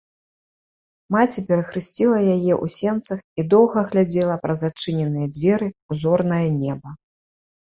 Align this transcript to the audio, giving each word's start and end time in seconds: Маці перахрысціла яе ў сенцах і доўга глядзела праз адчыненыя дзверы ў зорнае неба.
Маці 1.15 1.43
перахрысціла 1.49 2.17
яе 2.35 2.53
ў 2.63 2.73
сенцах 2.77 3.19
і 3.43 3.47
доўга 3.55 3.79
глядзела 3.93 4.35
праз 4.47 4.59
адчыненыя 4.71 5.27
дзверы 5.37 5.67
ў 5.89 5.93
зорнае 6.05 6.49
неба. 6.61 6.89